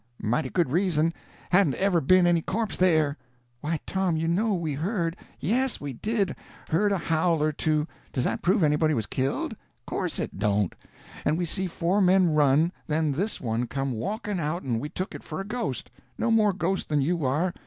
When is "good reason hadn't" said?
0.49-1.75